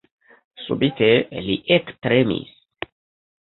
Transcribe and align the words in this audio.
Subite 0.61 1.09
li 1.49 1.59
ektremis. 1.77 2.57